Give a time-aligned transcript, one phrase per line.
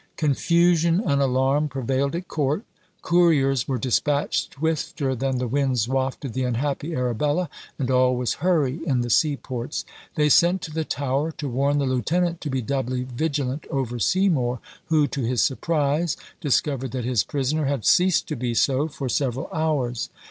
[0.17, 2.63] Confusion and alarm prevailed at court;
[3.03, 8.79] couriers were despatched swifter than the winds wafted the unhappy Arabella, and all was hurry
[8.87, 9.85] in the seaports.
[10.15, 14.59] They sent to the Tower to warn the lieutenant to be doubly vigilant over Seymour,
[14.85, 19.49] who, to his surprise, discovered that his prisoner had ceased to be so for several
[19.53, 20.09] hours.